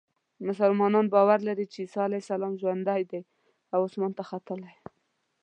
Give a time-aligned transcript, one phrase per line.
[0.47, 3.21] مسلمانان باور لري چې عیسی علیه السلام ژوندی دی
[3.73, 4.73] او اسمان ته ختلی.